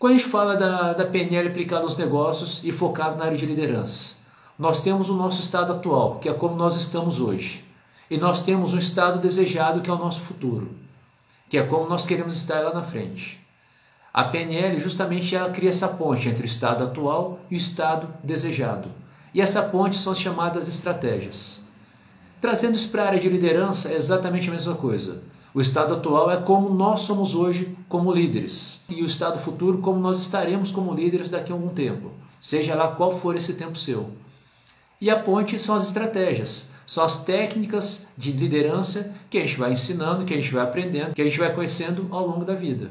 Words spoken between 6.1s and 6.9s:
que é como nós